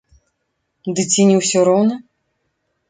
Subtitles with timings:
[0.95, 1.95] Ды ці не ўсё роўна?!